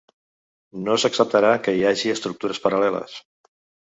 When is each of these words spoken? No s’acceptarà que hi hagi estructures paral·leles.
No 0.85 0.95
s’acceptarà 1.03 1.51
que 1.67 1.73
hi 1.79 1.85
hagi 1.89 2.13
estructures 2.13 2.63
paral·leles. 2.65 3.15